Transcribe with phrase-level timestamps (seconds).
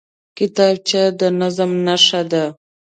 [0.37, 2.43] کتابچه د نظم نښه ده